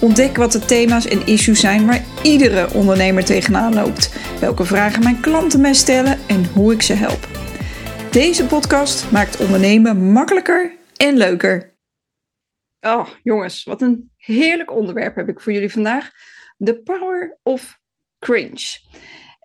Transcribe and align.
Ontdek 0.00 0.36
wat 0.36 0.52
de 0.52 0.58
thema's 0.58 1.06
en 1.06 1.26
issues 1.26 1.60
zijn 1.60 1.86
waar 1.86 2.04
iedere 2.22 2.74
ondernemer 2.74 3.24
tegenaan 3.24 3.74
loopt. 3.74 4.14
Welke 4.40 4.64
vragen 4.64 5.02
mijn 5.02 5.20
klanten 5.20 5.60
mij 5.60 5.74
stellen 5.74 6.18
en 6.28 6.44
hoe 6.44 6.72
ik 6.72 6.82
ze 6.82 6.92
help. 6.94 7.28
Deze 8.10 8.46
podcast 8.46 9.10
maakt 9.10 9.40
ondernemen 9.40 10.12
makkelijker 10.12 10.76
en 10.96 11.16
leuker. 11.16 11.76
Oh, 12.80 13.08
jongens, 13.22 13.64
wat 13.64 13.82
een 13.82 14.10
heerlijk 14.16 14.72
onderwerp 14.72 15.14
heb 15.14 15.28
ik 15.28 15.40
voor 15.40 15.52
jullie 15.52 15.72
vandaag. 15.72 16.10
The 16.58 16.80
power 16.82 17.38
of 17.42 17.78
cringe. 18.18 18.78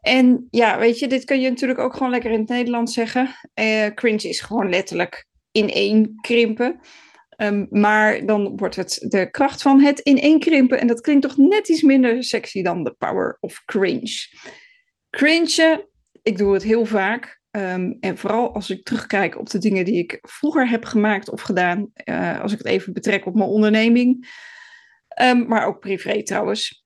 En 0.02 0.48
ja, 0.50 0.80
weet 0.80 1.00
je, 1.00 1.08
dit 1.08 1.26
kun 1.26 1.42
je 1.42 1.50
natuurlijk 1.50 1.80
ook 1.80 1.94
gewoon 1.94 2.12
lekker 2.12 2.32
in 2.32 2.40
het 2.40 2.50
Nederlands 2.50 2.94
zeggen. 2.94 3.36
Uh, 3.56 3.88
cringe 3.88 4.30
is 4.30 4.42
gewoon 4.42 4.70
letterlijk 4.70 5.26
ineen 5.52 6.18
krimpen. 6.22 6.80
Um, 7.44 7.68
maar 7.70 8.26
dan 8.26 8.58
wordt 8.58 8.76
het 8.76 9.06
de 9.08 9.32
kracht 9.32 9.62
van 9.62 9.82
het 9.82 10.00
ineenkrimpen. 10.00 10.80
En 10.80 10.88
dat 10.88 11.02
klinkt 11.02 11.22
toch 11.22 11.38
net 11.38 11.70
iets 11.70 11.82
minder 11.82 12.24
sexy 12.24 12.62
dan 12.62 12.84
de 12.84 12.96
power 12.98 13.38
of 13.40 13.62
cringe. 13.66 14.28
Cringe, 15.10 15.90
ik 16.22 16.38
doe 16.38 16.54
het 16.54 16.64
heel 16.64 16.86
vaak. 16.86 17.42
Um, 17.52 17.98
en 18.00 18.18
vooral 18.18 18.54
als 18.54 18.70
ik 18.70 18.84
terugkijk 18.84 19.40
op 19.40 19.50
de 19.50 19.58
dingen 19.58 19.86
die 19.86 19.98
ik 19.98 20.20
vroeger 20.22 20.70
heb 20.70 20.86
gemaakt 20.86 21.30
of 21.30 21.42
gedaan. 21.42 21.92
Uh, 22.06 22.42
als 22.42 22.52
ik 22.52 22.58
het 22.58 22.68
even 22.68 22.94
betrek 22.94 23.26
op 23.26 23.36
mijn 23.36 23.50
onderneming. 23.50 24.36
Um, 25.22 25.48
maar 25.48 25.66
ook 25.66 25.80
privé 25.80 26.24
trouwens. 26.24 26.86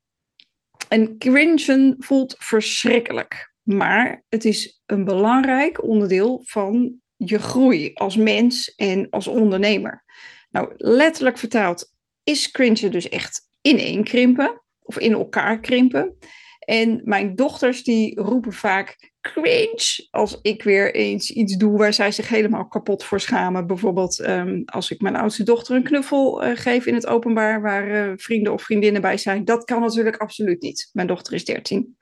En 0.88 1.18
cringen 1.18 1.96
voelt 1.98 2.36
verschrikkelijk. 2.38 3.54
Maar 3.64 4.24
het 4.30 4.46
is 4.46 4.82
een 4.86 5.06
belangrijk 5.06 5.84
onderdeel 5.84 6.42
van 6.46 7.02
je 7.16 7.40
groei 7.40 7.92
als 7.94 8.16
mens 8.16 8.76
en 8.76 9.10
als 9.10 9.28
ondernemer. 9.28 10.06
Nou, 10.50 10.74
letterlijk 10.78 11.38
vertaald 11.38 11.94
is 12.24 12.52
cringen 12.52 12.92
dus 12.92 13.10
echt 13.10 13.42
ineenkrimpen 13.62 14.62
of 14.82 14.98
in 14.98 15.14
elkaar 15.14 15.60
krimpen. 15.60 16.18
En 16.60 17.02
mijn 17.04 17.36
dochters 17.36 17.84
die 17.84 18.22
roepen 18.22 18.54
vaak 18.54 19.12
cringe 19.22 20.08
als 20.10 20.40
ik 20.42 20.64
weer 20.64 20.96
eens 20.96 21.32
iets 21.32 21.58
doe 21.58 21.78
waar 21.78 21.94
zij 21.94 22.12
zich 22.12 22.30
helemaal 22.30 22.68
kapot 22.68 23.04
voor 23.04 23.20
schamen. 23.20 23.68
Bijvoorbeeld 23.68 24.20
um, 24.20 24.64
als 24.66 24.92
ik 24.92 25.02
mijn 25.02 25.16
oudste 25.16 25.44
dochter 25.44 25.76
een 25.76 25.84
knuffel 25.84 26.46
uh, 26.46 26.56
geef 26.56 26.86
in 26.86 26.94
het 26.94 27.08
openbaar 27.08 27.62
waar 27.62 28.10
uh, 28.10 28.14
vrienden 28.16 28.54
of 28.54 28.62
vriendinnen 28.62 29.02
bij 29.02 29.18
zijn. 29.18 29.46
Dat 29.46 29.64
kan 29.64 29.82
natuurlijk 29.82 30.18
absoluut 30.18 30.62
niet. 30.62 30.90
Mijn 30.94 31.08
dochter 31.08 31.34
is 31.34 31.46
13. 31.46 31.98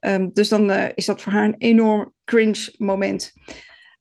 Um, 0.00 0.30
dus 0.32 0.48
dan 0.48 0.70
uh, 0.70 0.84
is 0.94 1.06
dat 1.06 1.22
voor 1.22 1.32
haar 1.32 1.44
een 1.44 1.58
enorm 1.58 2.12
cringe 2.24 2.74
moment. 2.76 3.32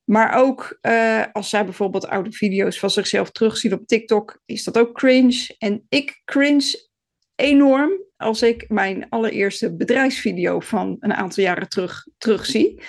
Maar 0.04 0.34
ook 0.36 0.78
uh, 0.82 1.24
als 1.32 1.50
zij 1.50 1.66
bijvoorbeeld 1.66 2.08
oude 2.08 2.32
video's 2.32 2.80
van 2.80 2.90
zichzelf 2.90 3.32
terugziet 3.32 3.74
op 3.74 3.88
TikTok, 3.88 4.42
is 4.46 4.64
dat 4.64 4.78
ook 4.78 4.94
cringe. 4.94 5.56
En 5.58 5.86
ik 5.90 6.22
cringe 6.26 6.90
enorm 7.36 7.92
als 8.18 8.42
ik 8.42 8.70
mijn 8.70 9.10
allereerste 9.10 9.76
bedrijfsvideo 9.76 10.60
van 10.60 10.96
een 11.00 11.14
aantal 11.14 11.44
jaren 11.44 11.70
terug 11.70 12.08
terugzie. 12.18 12.82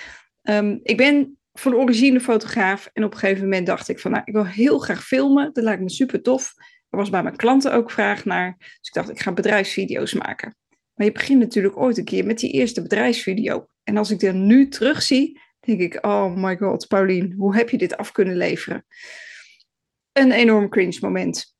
Um, 0.43 0.79
ik 0.83 0.97
ben 0.97 1.37
van 1.53 1.75
origine 1.75 2.19
fotograaf 2.19 2.89
en 2.93 3.03
op 3.03 3.13
een 3.13 3.19
gegeven 3.19 3.43
moment 3.43 3.67
dacht 3.67 3.89
ik 3.89 3.99
van, 3.99 4.11
nou, 4.11 4.23
ik 4.25 4.33
wil 4.33 4.45
heel 4.45 4.79
graag 4.79 5.05
filmen. 5.05 5.49
Dat 5.53 5.63
lijkt 5.63 5.81
me 5.81 5.89
super 5.89 6.21
tof. 6.21 6.53
Er 6.89 6.97
was 6.97 7.09
bij 7.09 7.23
mijn 7.23 7.35
klanten 7.35 7.73
ook 7.73 7.91
vraag 7.91 8.25
naar. 8.25 8.55
Dus 8.57 8.87
ik 8.87 8.93
dacht, 8.93 9.09
ik 9.09 9.19
ga 9.19 9.31
bedrijfsvideo's 9.31 10.13
maken. 10.13 10.55
Maar 10.93 11.05
je 11.05 11.11
begint 11.11 11.39
natuurlijk 11.39 11.77
ooit 11.77 11.97
een 11.97 12.05
keer 12.05 12.25
met 12.25 12.39
die 12.39 12.51
eerste 12.51 12.81
bedrijfsvideo. 12.81 13.65
En 13.83 13.97
als 13.97 14.11
ik 14.11 14.21
er 14.21 14.33
nu 14.33 14.67
terugzie, 14.67 15.39
denk 15.65 15.79
ik, 15.79 16.05
oh 16.05 16.35
my 16.35 16.57
god, 16.57 16.87
Paulien, 16.87 17.33
hoe 17.37 17.55
heb 17.55 17.69
je 17.69 17.77
dit 17.77 17.97
af 17.97 18.11
kunnen 18.11 18.37
leveren? 18.37 18.85
Een 20.11 20.31
enorm 20.31 20.69
cringe 20.69 20.97
moment. 21.01 21.55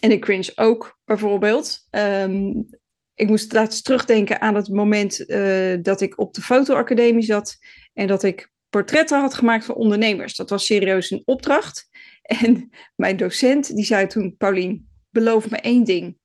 En 0.00 0.10
ik 0.10 0.20
cringe 0.20 0.52
ook 0.54 0.98
bijvoorbeeld. 1.04 1.86
Um, 1.90 2.66
ik 3.14 3.28
moest 3.28 3.52
laatst 3.52 3.84
terugdenken 3.84 4.40
aan 4.40 4.54
het 4.54 4.68
moment 4.68 5.30
uh, 5.30 5.76
dat 5.82 6.00
ik 6.00 6.18
op 6.18 6.34
de 6.34 6.40
fotoacademie 6.40 7.22
zat 7.22 7.56
en 7.92 8.06
dat 8.06 8.22
ik 8.22 8.52
portretten 8.68 9.20
had 9.20 9.34
gemaakt 9.34 9.64
van 9.64 9.74
ondernemers. 9.74 10.36
Dat 10.36 10.50
was 10.50 10.66
serieus 10.66 11.10
een 11.10 11.22
opdracht. 11.24 11.86
En 12.24 12.70
mijn 12.96 13.16
docent 13.16 13.74
die 13.74 13.84
zei 13.84 14.06
toen, 14.06 14.36
Paulien, 14.36 14.88
beloof 15.10 15.50
me 15.50 15.56
één 15.56 15.84
ding. 15.84 16.18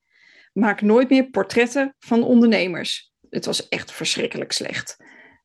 Maak 0.54 0.82
nooit 0.82 1.10
meer 1.10 1.30
portretten 1.30 1.96
van 2.00 2.24
ondernemers. 2.24 3.14
Het 3.30 3.46
was 3.46 3.68
echt 3.68 3.92
verschrikkelijk 3.92 4.52
slecht 4.52 4.98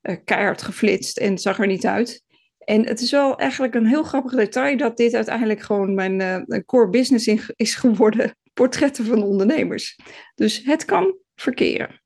uh, 0.05 0.17
keihard 0.25 0.63
geflitst 0.63 1.19
en 1.19 1.39
zag 1.39 1.59
er 1.59 1.67
niet 1.67 1.87
uit. 1.87 2.23
En 2.59 2.87
het 2.87 3.01
is 3.01 3.11
wel 3.11 3.39
eigenlijk 3.39 3.75
een 3.75 3.87
heel 3.87 4.03
grappig 4.03 4.33
detail 4.33 4.77
dat 4.77 4.97
dit 4.97 5.15
uiteindelijk 5.15 5.61
gewoon 5.61 5.95
mijn 5.95 6.21
uh, 6.21 6.59
core 6.67 6.89
business 6.89 7.27
in, 7.27 7.41
is 7.57 7.75
geworden. 7.75 8.37
Portretten 8.55 9.05
van 9.05 9.23
ondernemers. 9.23 9.99
Dus 10.35 10.63
het 10.65 10.85
kan 10.85 11.17
verkeren. 11.35 12.03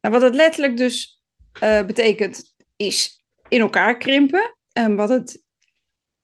Nou, 0.00 0.14
wat 0.14 0.22
het 0.22 0.34
letterlijk 0.34 0.76
dus 0.76 1.22
uh, 1.62 1.84
betekent, 1.84 2.54
is 2.76 3.24
in 3.48 3.60
elkaar 3.60 3.96
krimpen. 3.96 4.56
En 4.72 4.96
wat 4.96 5.08
het 5.08 5.42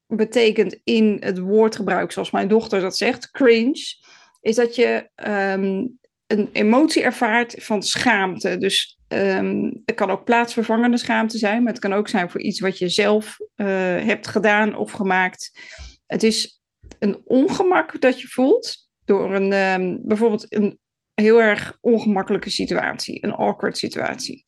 betekent 0.07 0.81
in 0.85 1.17
het 1.21 1.39
woordgebruik, 1.39 2.13
zoals 2.13 2.31
mijn 2.31 2.49
dochter 2.49 2.81
dat 2.81 2.97
zegt, 2.97 3.31
cringe, 3.31 3.95
is 4.41 4.55
dat 4.55 4.75
je 4.75 5.11
um, 5.29 5.99
een 6.27 6.49
emotie 6.53 7.03
ervaart 7.03 7.55
van 7.59 7.83
schaamte. 7.83 8.59
Dus 8.59 8.96
Um, 9.09 9.83
het 9.85 9.95
kan 9.95 10.11
ook 10.11 10.25
plaatsvervangende 10.25 10.97
schaamte 10.97 11.39
zijn, 11.39 11.63
maar 11.63 11.73
het 11.73 11.83
kan 11.83 11.93
ook 11.93 12.09
zijn 12.09 12.31
voor 12.31 12.41
iets 12.41 12.61
wat 12.61 12.79
je 12.79 12.89
zelf 12.89 13.37
uh, 13.57 13.67
hebt 14.05 14.27
gedaan 14.27 14.77
of 14.77 14.93
gemaakt. 14.93 15.61
Het 16.07 16.23
is 16.23 16.61
een 16.99 17.21
ongemak 17.25 18.01
dat 18.01 18.21
je 18.21 18.29
voelt 18.29 18.89
door 19.05 19.35
een, 19.35 19.53
um, 19.53 20.01
bijvoorbeeld 20.03 20.55
een 20.55 20.79
heel 21.15 21.43
erg 21.43 21.79
ongemakkelijke 21.81 22.51
situatie, 22.51 23.25
een 23.25 23.35
awkward 23.35 23.79
situatie. 23.79 24.47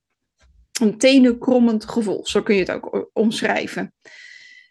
Een 0.80 0.98
tenenkrommend 0.98 1.84
gevoel, 1.84 2.26
zo 2.26 2.42
kun 2.42 2.54
je 2.54 2.60
het 2.60 2.70
ook 2.70 3.10
omschrijven. 3.12 3.94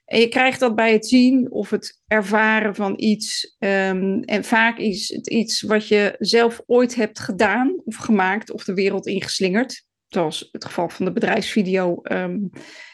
En 0.08 0.20
je 0.20 0.28
krijgt 0.28 0.60
dat 0.60 0.76
bij 0.76 0.92
het 0.92 1.08
zien 1.08 1.52
of 1.52 1.70
het 1.70 2.02
ervaren 2.08 2.76
van 2.76 2.94
iets. 2.98 3.56
Um, 3.60 4.24
en 4.24 4.44
vaak 4.44 4.78
is 4.78 5.10
het 5.10 5.30
iets 5.30 5.62
wat 5.62 5.88
je 5.88 6.16
zelf 6.20 6.62
ooit 6.66 6.96
hebt 6.96 7.20
gedaan 7.20 7.82
of 7.86 7.96
gemaakt 7.96 8.52
of 8.52 8.64
de 8.64 8.74
wereld 8.74 9.08
ingeslingerd. 9.08 9.86
Zoals 10.08 10.50
het 10.52 10.66
geval 10.66 10.90
van 10.90 11.06
de 11.06 11.12
bedrijfsvideo 11.12 12.00
um, 12.04 12.50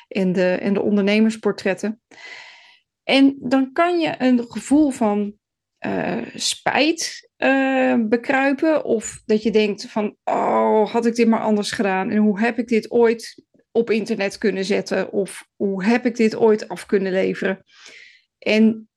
en, 0.07 0.31
de, 0.31 0.51
en 0.51 0.73
de 0.73 0.81
ondernemersportretten. 0.81 2.01
En 3.03 3.37
dan 3.39 3.71
kan 3.71 3.99
je 3.99 4.15
een 4.17 4.45
gevoel 4.47 4.89
van 4.89 5.33
uh, 5.85 6.21
spijt 6.35 7.31
uh, 7.37 7.95
bekruipen. 7.99 8.85
Of 8.85 9.21
dat 9.25 9.43
je 9.43 9.51
denkt 9.51 9.85
van, 9.85 10.15
oh, 10.23 10.91
had 10.91 11.05
ik 11.05 11.15
dit 11.15 11.27
maar 11.27 11.41
anders 11.41 11.71
gedaan? 11.71 12.09
En 12.09 12.17
hoe 12.17 12.39
heb 12.39 12.57
ik 12.57 12.67
dit 12.67 12.91
ooit 12.91 13.43
op 13.73 13.89
internet 13.89 14.37
kunnen 14.37 14.65
zetten? 14.65 15.11
Of 15.11 15.47
hoe 15.55 15.85
heb 15.85 16.05
ik 16.05 16.15
dit 16.15 16.35
ooit 16.35 16.67
af 16.67 16.85
kunnen 16.85 17.11
leveren? 17.11 17.63
En 18.39 18.89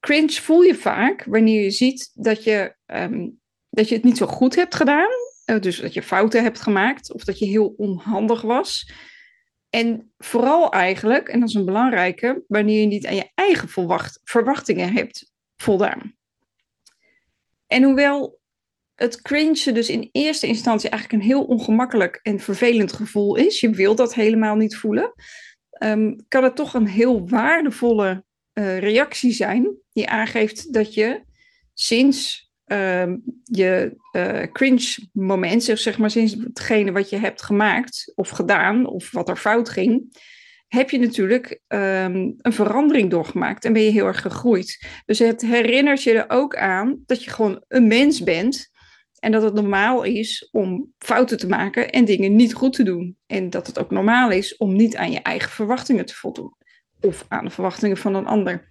cringe 0.00 0.40
voel 0.40 0.62
je 0.62 0.74
vaak 0.74 1.24
wanneer 1.24 1.62
je 1.62 1.70
ziet 1.70 2.10
dat 2.14 2.44
je, 2.44 2.76
um, 2.86 3.40
dat 3.70 3.88
je 3.88 3.94
het 3.94 4.04
niet 4.04 4.16
zo 4.16 4.26
goed 4.26 4.54
hebt 4.54 4.74
gedaan. 4.74 5.10
Uh, 5.46 5.60
dus 5.60 5.80
dat 5.80 5.94
je 5.94 6.02
fouten 6.02 6.42
hebt 6.42 6.60
gemaakt 6.60 7.12
of 7.12 7.24
dat 7.24 7.38
je 7.38 7.46
heel 7.46 7.74
onhandig 7.76 8.42
was. 8.42 8.92
En 9.70 10.12
vooral 10.18 10.72
eigenlijk, 10.72 11.28
en 11.28 11.40
dat 11.40 11.48
is 11.48 11.54
een 11.54 11.64
belangrijke, 11.64 12.44
wanneer 12.48 12.80
je 12.80 12.86
niet 12.86 13.06
aan 13.06 13.14
je 13.14 13.30
eigen 13.34 13.68
verwachtingen 14.22 14.92
hebt 14.92 15.32
voldaan. 15.56 16.16
En 17.66 17.82
hoewel 17.82 18.40
het 19.02 19.22
cringe 19.22 19.72
dus 19.72 19.88
in 19.88 20.08
eerste 20.12 20.46
instantie 20.46 20.90
eigenlijk 20.90 21.22
een 21.22 21.28
heel 21.28 21.44
ongemakkelijk 21.44 22.20
en 22.22 22.40
vervelend 22.40 22.92
gevoel 22.92 23.36
is. 23.36 23.60
Je 23.60 23.70
wilt 23.70 23.96
dat 23.96 24.14
helemaal 24.14 24.56
niet 24.56 24.76
voelen. 24.76 25.12
Um, 25.84 26.16
kan 26.28 26.44
het 26.44 26.56
toch 26.56 26.74
een 26.74 26.86
heel 26.86 27.28
waardevolle 27.28 28.24
uh, 28.54 28.78
reactie 28.78 29.32
zijn 29.32 29.76
die 29.92 30.08
aangeeft 30.08 30.72
dat 30.72 30.94
je 30.94 31.22
sinds 31.74 32.50
uh, 32.66 33.12
je 33.44 33.96
uh, 34.16 34.42
cringe 34.52 35.08
moment, 35.12 35.62
zeg 35.62 35.98
maar 35.98 36.10
sinds 36.10 36.34
hetgene 36.34 36.92
wat 36.92 37.10
je 37.10 37.16
hebt 37.16 37.42
gemaakt 37.42 38.12
of 38.14 38.28
gedaan 38.28 38.86
of 38.86 39.10
wat 39.10 39.28
er 39.28 39.36
fout 39.36 39.68
ging, 39.68 40.20
heb 40.68 40.90
je 40.90 40.98
natuurlijk 40.98 41.60
um, 41.68 42.34
een 42.38 42.52
verandering 42.52 43.10
doorgemaakt 43.10 43.64
en 43.64 43.72
ben 43.72 43.82
je 43.82 43.90
heel 43.90 44.06
erg 44.06 44.20
gegroeid. 44.20 44.86
Dus 45.04 45.18
het 45.18 45.42
herinnert 45.42 46.02
je 46.02 46.12
er 46.12 46.30
ook 46.36 46.56
aan 46.56 47.02
dat 47.06 47.24
je 47.24 47.30
gewoon 47.30 47.64
een 47.68 47.86
mens 47.86 48.22
bent 48.22 48.70
En 49.22 49.32
dat 49.32 49.42
het 49.42 49.54
normaal 49.54 50.02
is 50.02 50.48
om 50.52 50.92
fouten 50.98 51.38
te 51.38 51.48
maken 51.48 51.90
en 51.90 52.04
dingen 52.04 52.36
niet 52.36 52.54
goed 52.54 52.72
te 52.72 52.82
doen. 52.82 53.16
En 53.26 53.50
dat 53.50 53.66
het 53.66 53.78
ook 53.78 53.90
normaal 53.90 54.30
is 54.30 54.56
om 54.56 54.76
niet 54.76 54.96
aan 54.96 55.12
je 55.12 55.20
eigen 55.20 55.50
verwachtingen 55.50 56.06
te 56.06 56.14
voldoen. 56.14 56.54
Of 57.00 57.24
aan 57.28 57.44
de 57.44 57.50
verwachtingen 57.50 57.96
van 57.96 58.14
een 58.14 58.26
ander. 58.26 58.68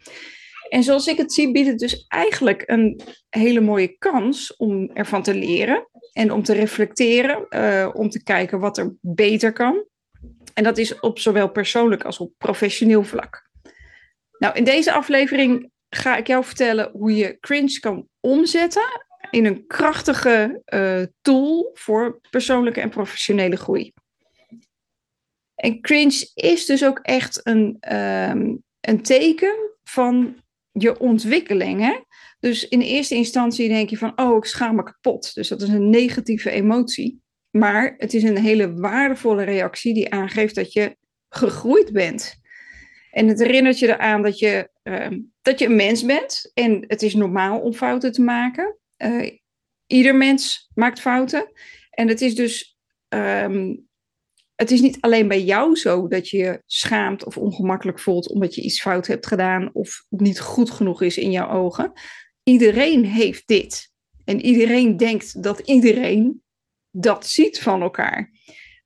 En 0.69 0.83
zoals 0.83 1.07
ik 1.07 1.18
het 1.18 1.33
zie, 1.33 1.51
biedt 1.51 1.68
het 1.68 1.80
dus 1.80 2.06
eigenlijk 2.07 2.63
een 2.65 3.01
hele 3.30 3.62
mooie 3.62 3.98
kans 3.98 4.56
om 4.56 4.89
ervan 4.94 5.24
te 5.24 5.33
leren. 5.33 5.88
En 6.13 6.31
om 6.31 6.44
te 6.44 6.54
reflecteren, 6.54 7.45
uh, 7.50 7.89
om 7.94 8.09
te 8.09 8.24
kijken 8.24 8.59
wat 8.59 8.77
er 8.77 8.95
beter 9.01 9.54
kan. 9.54 9.86
En 10.54 10.63
dat 10.63 10.77
is 10.77 11.00
op 11.00 11.19
zowel 11.19 11.50
persoonlijk 11.51 12.04
als 12.04 12.18
op 12.18 12.33
professioneel 12.38 13.04
vlak. 13.04 13.50
Nou, 14.38 14.56
in 14.56 14.63
deze 14.63 14.92
aflevering 14.92 15.71
ga 15.89 16.18
ik 16.18 16.27
jou 16.27 16.44
vertellen 16.44 16.89
hoe 16.94 17.15
je 17.15 17.38
cringe 17.39 17.80
kan 17.80 18.07
omzetten 18.19 19.09
in 19.31 19.45
een 19.45 19.68
krachtige 19.68 20.62
uh, 20.74 21.01
tool 21.22 21.72
voor 21.74 22.19
persoonlijke 22.30 22.81
en 22.81 22.89
professionele 22.89 23.56
groei. 23.56 23.94
En 25.56 25.81
cringe 25.81 26.31
is 26.33 26.66
dus 26.66 26.86
ook 26.86 27.00
echt 27.00 27.39
een, 27.44 27.94
um, 28.30 28.63
een 28.80 29.01
teken 29.01 29.56
van 29.83 30.36
je 30.72 31.00
ontwikkeling. 31.00 31.81
Hè? 31.81 32.00
Dus 32.39 32.68
in 32.68 32.81
eerste 32.81 33.16
instantie 33.16 33.69
denk 33.69 33.89
je 33.89 33.98
van, 33.98 34.19
oh, 34.19 34.38
ik 34.38 34.45
schaam 34.45 34.75
me 34.75 34.83
kapot. 34.83 35.33
Dus 35.33 35.48
dat 35.48 35.62
is 35.62 35.69
een 35.69 35.89
negatieve 35.89 36.50
emotie. 36.50 37.22
Maar 37.50 37.95
het 37.98 38.13
is 38.13 38.24
een 38.24 38.38
hele 38.38 38.74
waardevolle 38.74 39.44
reactie 39.44 39.94
die 39.94 40.12
aangeeft 40.13 40.56
dat 40.56 40.74
je 40.74 40.98
gegroeid 41.30 41.92
bent. 41.92 42.39
En 43.12 43.28
het 43.28 43.39
herinnert 43.39 43.80
je 43.80 43.88
eraan 43.88 44.22
dat 44.22 44.39
je, 44.39 44.69
uh, 44.83 45.07
dat 45.42 45.60
je 45.60 45.66
een 45.66 45.75
mens 45.75 46.06
bent. 46.06 46.51
En 46.54 46.83
het 46.88 47.01
is 47.01 47.13
normaal 47.13 47.60
om 47.60 47.74
fouten 47.74 48.12
te 48.12 48.22
maken. 48.22 48.78
Uh, 49.03 49.31
ieder 49.88 50.15
mens 50.15 50.69
maakt 50.74 51.00
fouten. 51.00 51.51
En 51.89 52.07
het 52.07 52.21
is 52.21 52.36
dus. 52.36 52.77
Um, 53.09 53.89
het 54.56 54.71
is 54.71 54.81
niet 54.81 54.98
alleen 55.00 55.27
bij 55.27 55.44
jou 55.44 55.75
zo 55.75 56.07
dat 56.07 56.30
je 56.30 56.38
je 56.38 56.62
schaamt 56.65 57.25
of 57.25 57.38
ongemakkelijk 57.38 58.00
voelt 58.00 58.30
omdat 58.30 58.56
je 58.56 58.62
iets 58.62 58.81
fout 58.81 59.07
hebt 59.07 59.27
gedaan 59.27 59.69
of 59.74 60.06
niet 60.09 60.39
goed 60.39 60.71
genoeg 60.71 61.01
is 61.01 61.18
in 61.18 61.31
jouw 61.31 61.50
ogen. 61.50 61.92
Iedereen 62.44 63.06
heeft 63.06 63.48
dit. 63.48 63.92
En 64.25 64.42
iedereen 64.42 64.98
denkt 64.98 65.44
dat 65.44 65.59
iedereen 65.59 66.44
dat 66.92 67.27
ziet 67.27 67.59
van 67.59 67.81
elkaar. 67.81 68.31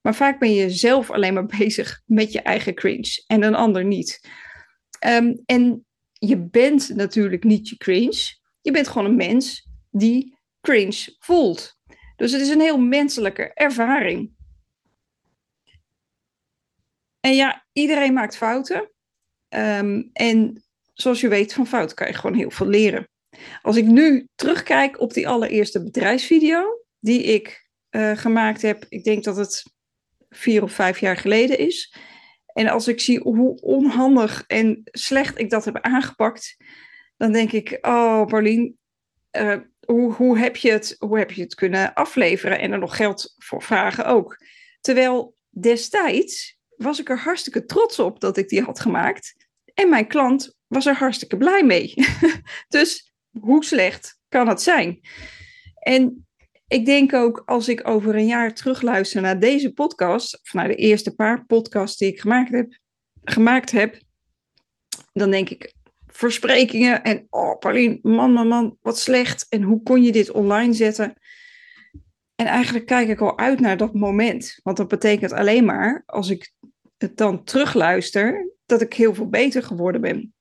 Maar 0.01 0.15
vaak 0.15 0.39
ben 0.39 0.53
je 0.53 0.69
zelf 0.69 1.11
alleen 1.11 1.33
maar 1.33 1.45
bezig 1.59 2.01
met 2.06 2.31
je 2.31 2.41
eigen 2.41 2.75
cringe 2.75 3.23
en 3.27 3.44
een 3.44 3.56
ander 3.56 3.85
niet. 3.85 4.29
Um, 5.07 5.41
en 5.45 5.85
je 6.11 6.47
bent 6.50 6.89
natuurlijk 6.95 7.44
niet 7.44 7.69
je 7.69 7.77
cringe. 7.77 8.38
Je 8.61 8.71
bent 8.71 8.88
gewoon 8.88 9.06
een 9.07 9.15
mens 9.15 9.68
die 9.97 10.38
cringe 10.62 11.15
voelt. 11.19 11.77
Dus 12.15 12.31
het 12.31 12.42
is 12.42 12.50
een 12.50 12.62
heel 12.62 12.80
menselijke 12.80 13.53
ervaring. 13.53 14.33
En 17.19 17.36
ja, 17.36 17.65
iedereen 17.71 18.13
maakt 18.13 18.38
fouten. 18.38 18.92
Um, 19.50 20.09
en 20.13 20.63
zoals 20.94 21.21
je 21.21 21.27
weet, 21.27 21.53
van 21.53 21.68
fouten 21.68 21.95
kan 21.95 22.07
je 22.07 22.13
gewoon 22.13 22.36
heel 22.36 22.51
veel 22.51 22.68
leren. 22.68 23.09
Als 23.62 23.75
ik 23.75 23.86
nu 23.86 24.27
terugkijk 24.36 25.00
op 25.00 25.13
die 25.13 25.27
allereerste 25.27 25.83
bedrijfsvideo 25.83 26.86
die 27.00 27.24
ik 27.24 27.69
uh, 27.89 28.18
gemaakt 28.18 28.62
heb, 28.62 28.86
ik 28.89 29.03
denk 29.03 29.24
dat 29.24 29.36
het 29.36 29.63
vier 30.30 30.63
of 30.63 30.71
vijf 30.71 31.00
jaar 31.00 31.18
geleden 31.18 31.57
is. 31.57 31.95
En 32.53 32.68
als 32.68 32.88
ik 32.88 33.00
zie 33.00 33.19
hoe 33.19 33.62
onhandig 33.62 34.44
en 34.47 34.81
slecht 34.83 35.39
ik 35.39 35.50
dat 35.50 35.65
heb 35.65 35.77
aangepakt, 35.81 36.57
dan 37.18 37.31
denk 37.31 37.51
ik, 37.51 37.77
oh 37.81 38.25
Paulien, 38.25 38.77
uh, 39.38 39.57
hoe, 39.85 40.13
hoe, 40.13 40.37
heb 40.37 40.55
je 40.55 40.71
het, 40.71 40.95
hoe 40.99 41.17
heb 41.17 41.31
je 41.31 41.41
het 41.41 41.55
kunnen 41.55 41.93
afleveren 41.93 42.59
en 42.59 42.71
er 42.71 42.79
nog 42.79 42.95
geld 42.95 43.33
voor 43.37 43.61
vragen 43.61 44.05
ook. 44.05 44.37
Terwijl 44.81 45.35
destijds 45.49 46.57
was 46.75 46.99
ik 46.99 47.09
er 47.09 47.19
hartstikke 47.19 47.65
trots 47.65 47.99
op 47.99 48.19
dat 48.19 48.37
ik 48.37 48.49
die 48.49 48.61
had 48.61 48.79
gemaakt. 48.79 49.47
En 49.73 49.89
mijn 49.89 50.07
klant 50.07 50.55
was 50.67 50.85
er 50.85 50.95
hartstikke 50.95 51.37
blij 51.37 51.63
mee. 51.63 51.93
dus 52.67 53.13
hoe 53.39 53.65
slecht 53.65 54.19
kan 54.29 54.47
het 54.47 54.61
zijn? 54.61 54.99
En 55.75 56.27
ik 56.67 56.85
denk 56.85 57.13
ook 57.13 57.41
als 57.45 57.67
ik 57.67 57.87
over 57.87 58.15
een 58.15 58.27
jaar 58.27 58.53
terugluister 58.53 59.21
naar 59.21 59.39
deze 59.39 59.73
podcast, 59.73 60.41
of 60.41 60.53
naar 60.53 60.67
de 60.67 60.75
eerste 60.75 61.15
paar 61.15 61.45
podcasts 61.45 61.97
die 61.97 62.11
ik 62.11 62.19
gemaakt 62.19 62.51
heb, 62.51 62.79
gemaakt 63.23 63.71
heb 63.71 64.03
dan 65.13 65.31
denk 65.31 65.49
ik 65.49 65.73
versprekingen 66.15 67.03
en 67.03 67.27
oh 67.29 67.57
Paulien, 67.57 68.00
man, 68.01 68.33
man, 68.33 68.47
man, 68.47 68.77
wat 68.81 69.00
slecht. 69.00 69.45
En 69.50 69.62
hoe 69.62 69.83
kon 69.83 70.03
je 70.03 70.12
dit 70.12 70.31
online 70.31 70.73
zetten? 70.73 71.13
En 72.35 72.45
eigenlijk 72.45 72.85
kijk 72.85 73.07
ik 73.07 73.21
al 73.21 73.38
uit 73.38 73.59
naar 73.59 73.77
dat 73.77 73.94
moment. 73.94 74.59
Want 74.63 74.77
dat 74.77 74.88
betekent 74.88 75.31
alleen 75.31 75.65
maar, 75.65 76.03
als 76.06 76.29
ik 76.29 76.53
het 76.97 77.17
dan 77.17 77.44
terugluister, 77.44 78.51
dat 78.65 78.81
ik 78.81 78.94
heel 78.94 79.13
veel 79.13 79.29
beter 79.29 79.63
geworden 79.63 80.01
ben. 80.01 80.33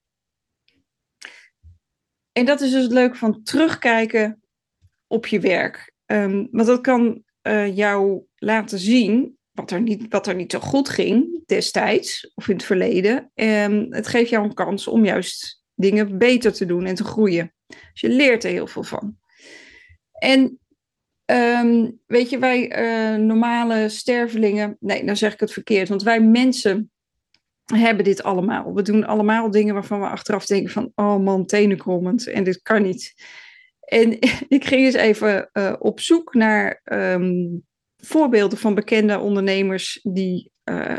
En 2.33 2.45
dat 2.45 2.61
is 2.61 2.71
dus 2.71 2.83
het 2.83 2.93
leuke 2.93 3.17
van 3.17 3.43
terugkijken 3.43 4.43
op 5.07 5.27
je 5.27 5.41
werk. 5.41 5.93
Um, 6.07 6.49
want 6.51 6.67
dat 6.67 6.81
kan 6.81 7.23
uh, 7.43 7.77
jou 7.77 8.23
laten 8.37 8.79
zien 8.79 9.39
wat 9.51 9.71
er, 9.71 9.81
niet, 9.81 10.07
wat 10.09 10.27
er 10.27 10.35
niet 10.35 10.53
zo 10.53 10.59
goed 10.59 10.89
ging 10.89 11.47
destijds 11.47 12.33
of 12.35 12.49
in 12.49 12.57
het 12.57 12.65
verleden. 12.65 13.31
Um, 13.35 13.93
het 13.93 14.07
geeft 14.07 14.31
jou 14.31 14.45
een 14.45 14.55
kans 14.55 14.87
om 14.87 15.05
juist 15.05 15.63
dingen 15.75 16.19
beter 16.19 16.53
te 16.53 16.67
doen 16.67 16.87
en 16.87 16.95
te 16.95 17.05
groeien. 17.05 17.53
Dus 17.67 18.01
je 18.01 18.09
leert 18.09 18.45
er 18.45 18.51
heel 18.51 18.67
veel 18.67 18.83
van. 18.83 19.17
En 20.13 20.59
um, 21.27 22.01
weet 22.07 22.31
je, 22.31 22.39
wij 22.39 22.79
uh, 22.79 23.19
normale 23.19 23.89
stervelingen, 23.89 24.77
nee, 24.81 25.05
nou 25.05 25.17
zeg 25.17 25.33
ik 25.33 25.41
het 25.41 25.53
verkeerd, 25.53 25.89
want 25.89 26.03
wij 26.03 26.21
mensen 26.21 26.91
hebben 27.65 28.05
dit 28.05 28.23
allemaal. 28.23 28.75
We 28.75 28.83
doen 28.83 29.07
allemaal 29.07 29.51
dingen 29.51 29.75
waarvan 29.75 30.01
we 30.01 30.07
achteraf 30.07 30.47
denken 30.47 30.73
van, 30.73 30.93
oh 30.95 31.19
man, 31.19 31.47
tenenkrommend 31.47 32.27
en 32.27 32.45
dit 32.45 32.63
kan 32.63 32.83
niet. 32.83 33.15
En 33.81 34.19
ik 34.57 34.65
ging 34.65 34.85
eens 34.85 34.95
even 34.95 35.51
uh, 35.53 35.75
op 35.79 36.01
zoek 36.01 36.35
naar 36.35 36.81
um, 36.85 37.63
voorbeelden 37.97 38.59
van 38.59 38.75
bekende 38.75 39.19
ondernemers 39.19 40.01
die 40.03 40.53
uh, 40.65 40.97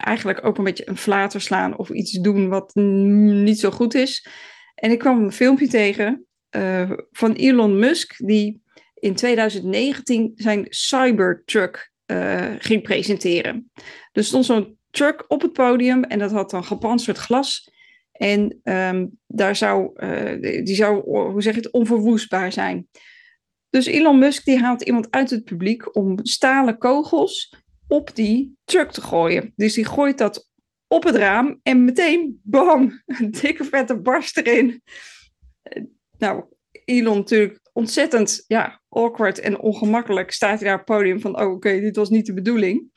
eigenlijk 0.00 0.44
ook 0.44 0.58
een 0.58 0.64
beetje 0.64 0.88
een 0.88 0.96
flater 0.96 1.40
slaan 1.40 1.76
of 1.76 1.90
iets 1.90 2.12
doen 2.12 2.48
wat 2.48 2.74
niet 2.74 3.60
zo 3.60 3.70
goed 3.70 3.94
is. 3.94 4.28
En 4.74 4.90
ik 4.90 4.98
kwam 4.98 5.22
een 5.22 5.32
filmpje 5.32 5.68
tegen 5.68 6.26
uh, 6.56 6.90
van 7.10 7.32
Elon 7.32 7.78
Musk, 7.78 8.26
die 8.26 8.62
in 8.94 9.14
2019 9.14 10.32
zijn 10.34 10.66
Cybertruck 10.68 11.88
ging 12.58 12.82
presenteren. 12.82 13.70
Er 14.12 14.24
stond 14.24 14.44
zo'n 14.44 14.78
truck 14.90 15.24
op 15.28 15.42
het 15.42 15.52
podium 15.52 16.04
en 16.04 16.18
dat 16.18 16.30
had 16.30 16.50
dan 16.50 16.64
gepantserd 16.64 17.18
glas. 17.18 17.70
En 18.12 18.60
um, 18.64 19.18
daar 19.26 19.56
zou, 19.56 19.90
uh, 19.96 20.64
die 20.64 20.74
zou, 20.74 21.02
hoe 21.30 21.42
zeg 21.42 21.54
je 21.54 21.60
het, 21.60 21.70
onverwoestbaar 21.70 22.52
zijn. 22.52 22.88
Dus 23.70 23.86
Elon 23.86 24.18
Musk 24.18 24.44
die 24.44 24.58
haalt 24.58 24.82
iemand 24.82 25.10
uit 25.10 25.30
het 25.30 25.44
publiek 25.44 25.96
om 25.96 26.18
stalen 26.22 26.78
kogels 26.78 27.54
op 27.90 28.14
die 28.14 28.56
truck 28.64 28.90
te 28.90 29.00
gooien. 29.00 29.52
Dus 29.56 29.74
die 29.74 29.84
gooit 29.84 30.18
dat 30.18 30.48
op 30.86 31.04
het 31.04 31.14
raam 31.14 31.60
en 31.62 31.84
meteen, 31.84 32.40
bam, 32.42 33.02
een 33.06 33.30
dikke 33.30 33.64
vette 33.64 34.00
barst 34.00 34.36
erin. 34.36 34.82
Nou, 36.18 36.44
Elon 36.84 37.16
natuurlijk 37.16 37.60
ontzettend 37.72 38.44
ja, 38.46 38.80
awkward 38.88 39.38
en 39.38 39.58
ongemakkelijk 39.58 40.30
staat 40.32 40.60
hij 40.60 40.68
daar 40.68 40.80
op 40.80 40.88
het 40.88 40.96
podium 40.96 41.20
van, 41.20 41.40
oh 41.40 41.52
oké, 41.52 41.80
dit 41.80 41.96
was 41.96 42.10
niet 42.10 42.26
de 42.26 42.34
bedoeling 42.34 42.90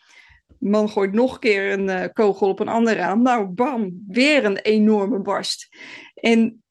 man 0.64 0.90
gooit 0.90 1.14
nog 1.14 1.34
een 1.34 1.40
keer 1.40 1.72
een 1.72 1.88
uh, 1.88 2.06
kogel 2.14 2.50
op 2.50 2.60
een 2.60 2.68
ander 2.68 2.96
raam. 2.96 3.22
Nou, 3.22 3.46
bam, 3.46 4.04
weer 4.08 4.46
een 4.46 4.58
enorme 4.58 5.22
barst. 5.22 5.68
En 6.14 6.64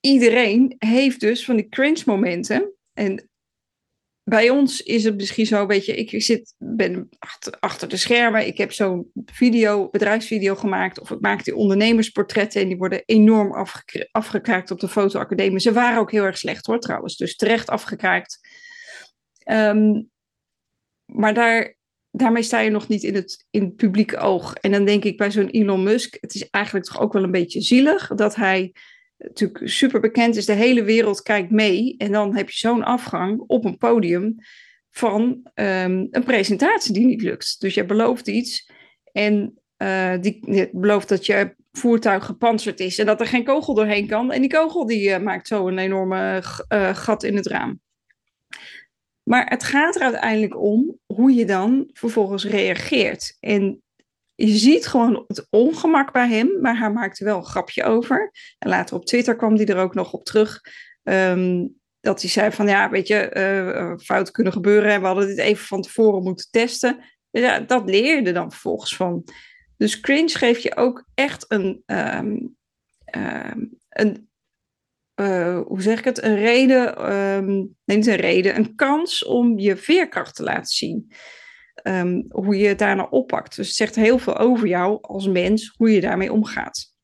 iedereen 0.00 0.74
heeft 0.78 1.20
dus 1.20 1.44
van 1.44 1.56
die 1.56 1.68
cringe 1.68 2.02
momenten. 2.06 2.72
En 2.92 3.28
bij 4.28 4.50
ons 4.50 4.82
is 4.82 5.04
het 5.04 5.16
misschien 5.16 5.46
zo, 5.46 5.66
weet 5.66 5.84
je, 5.84 5.94
ik 5.94 6.22
zit, 6.22 6.54
ben 6.58 7.08
achter, 7.60 7.88
de 7.88 7.96
schermen. 7.96 8.46
Ik 8.46 8.58
heb 8.58 8.72
zo'n 8.72 9.10
video, 9.24 9.88
bedrijfsvideo 9.88 10.54
gemaakt. 10.54 11.00
Of 11.00 11.10
ik 11.10 11.20
maak 11.20 11.44
die 11.44 11.56
ondernemersportretten 11.56 12.60
en 12.60 12.68
die 12.68 12.76
worden 12.76 13.02
enorm 13.04 13.52
afgek 13.52 14.08
afgekraakt 14.10 14.70
op 14.70 14.80
de 14.80 14.88
fotoacademie. 14.88 15.60
Ze 15.60 15.72
waren 15.72 15.98
ook 15.98 16.10
heel 16.10 16.24
erg 16.24 16.38
slecht 16.38 16.66
hoor, 16.66 16.78
trouwens. 16.78 17.16
Dus 17.16 17.36
terecht 17.36 17.68
afgekraakt. 17.68 18.38
Um, 19.50 20.10
maar 21.04 21.34
daar 21.34 21.76
daarmee 22.10 22.42
sta 22.42 22.60
je 22.60 22.70
nog 22.70 22.88
niet 22.88 23.02
in 23.02 23.14
het, 23.14 23.46
in 23.50 23.62
het 23.62 23.76
publieke 23.76 24.16
oog. 24.16 24.54
En 24.54 24.72
dan 24.72 24.84
denk 24.84 25.04
ik 25.04 25.16
bij 25.16 25.30
zo'n 25.30 25.48
Elon 25.48 25.82
Musk, 25.82 26.16
het 26.20 26.34
is 26.34 26.50
eigenlijk 26.50 26.84
toch 26.84 27.00
ook 27.00 27.12
wel 27.12 27.22
een 27.22 27.30
beetje 27.30 27.60
zielig 27.60 28.08
dat 28.08 28.34
hij 28.34 28.74
natuurlijk 29.18 29.68
super 29.68 30.00
bekend 30.00 30.36
is, 30.36 30.46
de 30.46 30.52
hele 30.52 30.82
wereld 30.82 31.22
kijkt 31.22 31.50
mee. 31.50 31.94
En 31.98 32.12
dan 32.12 32.36
heb 32.36 32.50
je 32.50 32.58
zo'n 32.58 32.84
afgang 32.84 33.40
op 33.46 33.64
een 33.64 33.76
podium 33.76 34.36
van 34.90 35.22
um, 35.54 36.08
een 36.10 36.24
presentatie 36.24 36.92
die 36.92 37.06
niet 37.06 37.22
lukt. 37.22 37.60
Dus 37.60 37.74
je 37.74 37.84
belooft 37.84 38.28
iets 38.28 38.70
en 39.12 39.60
uh, 39.78 40.14
die, 40.20 40.68
belooft 40.72 41.08
dat 41.08 41.26
je 41.26 41.54
voertuig 41.72 42.24
gepantserd 42.24 42.80
is 42.80 42.98
en 42.98 43.06
dat 43.06 43.20
er 43.20 43.26
geen 43.26 43.44
kogel 43.44 43.74
doorheen 43.74 44.06
kan. 44.06 44.32
En 44.32 44.40
die 44.40 44.50
kogel 44.50 44.86
die 44.86 45.08
uh, 45.08 45.18
maakt 45.18 45.46
zo 45.46 45.68
een 45.68 45.78
enorme 45.78 46.42
uh, 46.68 46.94
gat 46.94 47.22
in 47.22 47.36
het 47.36 47.46
raam. 47.46 47.80
Maar 49.22 49.46
het 49.46 49.64
gaat 49.64 49.96
er 49.96 50.02
uiteindelijk 50.02 50.60
om 50.60 50.98
hoe 51.06 51.34
je 51.34 51.44
dan 51.44 51.90
vervolgens 51.92 52.46
reageert. 52.46 53.36
En 53.40 53.82
je 54.36 54.56
ziet 54.56 54.86
gewoon 54.86 55.24
het 55.26 55.46
ongemak 55.50 56.12
bij 56.12 56.28
hem, 56.28 56.60
maar 56.60 56.78
hij 56.78 56.90
maakte 56.90 57.24
wel 57.24 57.36
een 57.36 57.44
grapje 57.44 57.84
over. 57.84 58.32
En 58.58 58.68
later 58.68 58.96
op 58.96 59.06
Twitter 59.06 59.36
kwam 59.36 59.54
hij 59.54 59.66
er 59.66 59.76
ook 59.76 59.94
nog 59.94 60.12
op 60.12 60.24
terug. 60.24 60.60
Ehm, 61.02 61.66
dat 62.00 62.20
hij 62.20 62.30
zei 62.30 62.52
van 62.52 62.68
ja, 62.68 62.90
weet 62.90 63.08
je, 63.08 63.30
uh, 63.36 63.96
fouten 64.04 64.32
kunnen 64.32 64.52
gebeuren 64.52 64.92
en 64.92 65.00
we 65.00 65.06
hadden 65.06 65.26
dit 65.26 65.38
even 65.38 65.66
van 65.66 65.82
tevoren 65.82 66.22
moeten 66.22 66.50
testen. 66.50 67.04
Dus 67.30 67.42
ja, 67.42 67.60
dat 67.60 67.90
leer 67.90 68.22
je 68.22 68.32
dan 68.32 68.50
vervolgens 68.50 68.96
van. 68.96 69.24
Dus 69.76 70.00
cringe 70.00 70.38
geeft 70.38 70.62
je 70.62 70.76
ook 70.76 71.04
echt 71.14 71.44
een, 71.48 71.82
ehm, 71.86 72.36
ehm, 73.04 73.64
een 73.88 74.28
uh, 75.20 75.60
hoe 75.66 75.82
zeg 75.82 75.98
ik 75.98 76.04
het, 76.04 76.22
een 76.22 76.36
reden, 76.36 77.12
um, 77.12 77.76
nee 77.84 77.96
niet 77.96 78.06
een 78.06 78.16
reden, 78.16 78.56
een 78.56 78.74
kans 78.74 79.24
om 79.24 79.58
je 79.58 79.76
veerkracht 79.76 80.34
te 80.34 80.42
laten 80.42 80.74
zien. 80.74 81.12
Um, 81.88 82.24
hoe 82.28 82.56
je 82.56 82.66
het 82.66 82.78
daarna 82.78 83.04
oppakt. 83.04 83.56
Dus 83.56 83.66
het 83.66 83.76
zegt 83.76 83.94
heel 83.94 84.18
veel 84.18 84.36
over 84.36 84.68
jou 84.68 84.98
als 85.00 85.28
mens, 85.28 85.74
hoe 85.76 85.90
je 85.90 86.00
daarmee 86.00 86.32
omgaat. 86.32 86.94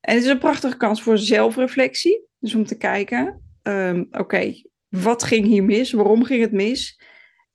En 0.00 0.14
het 0.14 0.22
is 0.24 0.30
een 0.30 0.38
prachtige 0.38 0.76
kans 0.76 1.02
voor 1.02 1.18
zelfreflectie. 1.18 2.26
Dus 2.38 2.54
om 2.54 2.64
te 2.64 2.76
kijken, 2.76 3.42
um, 3.62 4.06
oké, 4.10 4.52
wat 4.88 5.22
ging 5.22 5.46
hier 5.46 5.64
mis? 5.64 5.92
Waarom 5.92 6.24
ging 6.24 6.40
het 6.40 6.52
mis? 6.52 7.00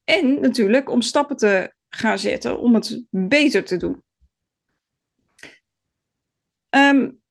En 0.03 0.39
natuurlijk 0.41 0.89
om 0.89 1.01
stappen 1.01 1.35
te 1.35 1.73
gaan 1.89 2.19
zetten 2.19 2.59
om 2.59 2.73
het 2.73 3.05
beter 3.09 3.63
te 3.63 3.77
doen. 3.77 4.03
Um, 6.69 7.21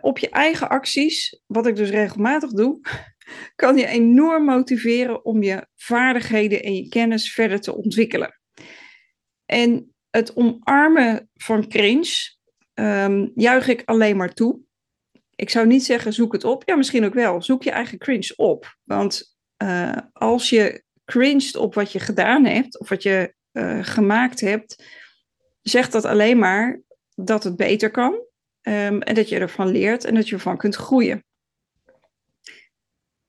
op 0.00 0.18
je 0.18 0.28
eigen 0.30 0.68
acties, 0.68 1.40
wat 1.46 1.66
ik 1.66 1.76
dus 1.76 1.90
regelmatig 1.90 2.50
doe, 2.50 2.80
kan 3.54 3.76
je 3.76 3.86
enorm 3.86 4.44
motiveren 4.44 5.24
om 5.24 5.42
je 5.42 5.66
vaardigheden 5.74 6.62
en 6.62 6.74
je 6.74 6.88
kennis 6.88 7.32
verder 7.32 7.60
te 7.60 7.74
ontwikkelen. 7.76 8.40
En 9.46 9.94
het 10.10 10.36
omarmen 10.36 11.30
van 11.34 11.68
cringe 11.68 12.32
um, 12.74 13.32
juich 13.34 13.68
ik 13.68 13.82
alleen 13.84 14.16
maar 14.16 14.34
toe. 14.34 14.60
Ik 15.34 15.50
zou 15.50 15.66
niet 15.66 15.84
zeggen 15.84 16.12
zoek 16.12 16.32
het 16.32 16.44
op. 16.44 16.62
Ja, 16.66 16.76
misschien 16.76 17.04
ook 17.04 17.14
wel. 17.14 17.42
Zoek 17.42 17.62
je 17.62 17.70
eigen 17.70 17.98
cringe 17.98 18.32
op. 18.36 18.76
Want 18.82 19.36
uh, 19.62 19.96
als 20.12 20.50
je 20.50 20.82
cringed 21.04 21.56
op 21.56 21.74
wat 21.74 21.92
je 21.92 22.00
gedaan 22.00 22.44
hebt 22.44 22.78
of 22.78 22.88
wat 22.88 23.02
je 23.02 23.34
uh, 23.52 23.78
gemaakt 23.82 24.40
hebt, 24.40 24.84
zegt 25.62 25.92
dat 25.92 26.04
alleen 26.04 26.38
maar 26.38 26.80
dat 27.14 27.44
het 27.44 27.56
beter 27.56 27.90
kan. 27.90 28.12
Um, 28.68 29.02
en 29.02 29.14
dat 29.14 29.28
je 29.28 29.38
ervan 29.38 29.68
leert 29.68 30.04
en 30.04 30.14
dat 30.14 30.28
je 30.28 30.34
ervan 30.34 30.56
kunt 30.56 30.74
groeien. 30.74 31.24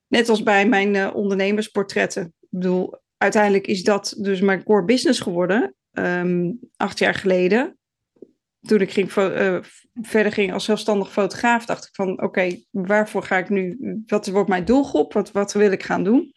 Net 0.08 0.30
als 0.30 0.44
bij 0.44 0.68
mijn 0.68 0.94
uh, 0.94 1.10
ondernemersportretten. 1.14 2.24
Ik 2.24 2.48
bedoel, 2.50 2.98
uiteindelijk 3.18 3.68
is 3.68 3.84
dat 3.84 4.16
dus 4.18 4.42
mijn 4.42 4.64
core 4.64 4.86
business 4.86 5.20
geworden. 5.20 5.76
Um, 5.92 6.60
acht 6.78 7.00
jaar 7.00 7.14
geleden. 7.14 7.78
Toen 8.62 8.82
ik 8.82 8.92
ging, 8.92 9.16
uh, 9.16 9.58
verder 9.94 10.32
ging 10.32 10.54
als 10.54 10.66
zelfstandig 10.66 11.12
fotograaf, 11.12 11.66
dacht 11.66 11.86
ik 11.86 11.96
van 11.96 12.22
oké, 12.22 12.62
waarvoor 12.72 13.24
ga 13.24 13.38
ik 13.38 13.50
nu, 13.50 13.78
wat 14.06 14.28
wordt 14.28 14.50
mijn 14.50 14.66
doelgroep, 14.66 15.14
wat, 15.14 15.32
wat 15.32 15.54
wil 15.54 15.72
ik 15.72 15.84
gaan 15.84 16.04
doen? 16.04 16.32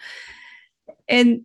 En 1.05 1.43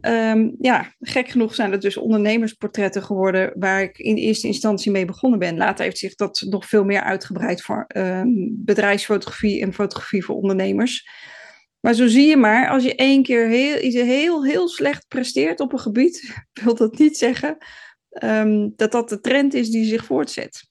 Um, 0.00 0.56
ja, 0.60 0.94
gek 1.00 1.28
genoeg 1.28 1.54
zijn 1.54 1.72
het 1.72 1.82
dus 1.82 1.96
ondernemersportretten 1.96 3.02
geworden 3.02 3.52
waar 3.54 3.82
ik 3.82 3.98
in 3.98 4.16
eerste 4.16 4.46
instantie 4.46 4.90
mee 4.90 5.04
begonnen 5.04 5.38
ben. 5.38 5.56
Later 5.56 5.84
heeft 5.84 5.98
zich 5.98 6.14
dat 6.14 6.44
nog 6.48 6.66
veel 6.66 6.84
meer 6.84 7.00
uitgebreid 7.00 7.62
voor 7.62 7.84
um, 7.96 8.56
bedrijfsfotografie 8.64 9.62
en 9.62 9.72
fotografie 9.72 10.24
voor 10.24 10.36
ondernemers. 10.36 11.08
Maar 11.80 11.94
zo 11.94 12.06
zie 12.06 12.26
je 12.26 12.36
maar, 12.36 12.68
als 12.68 12.84
je 12.84 12.94
één 12.94 13.22
keer 13.22 13.48
heel, 13.48 13.82
iets 13.82 13.94
heel, 13.94 14.44
heel 14.44 14.68
slecht 14.68 15.08
presteert 15.08 15.60
op 15.60 15.72
een 15.72 15.78
gebied, 15.78 16.34
wil 16.64 16.74
dat 16.74 16.98
niet 16.98 17.18
zeggen 17.18 17.56
um, 18.22 18.72
dat 18.76 18.92
dat 18.92 19.08
de 19.08 19.20
trend 19.20 19.54
is 19.54 19.70
die 19.70 19.84
zich 19.84 20.04
voortzet. 20.04 20.66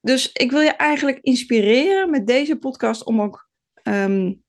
Dus 0.00 0.32
ik 0.32 0.50
wil 0.50 0.60
je 0.60 0.70
eigenlijk 0.70 1.18
inspireren 1.20 2.10
met 2.10 2.26
deze 2.26 2.56
podcast 2.56 3.04
om 3.04 3.20
ook 3.20 3.48
um, 3.82 4.42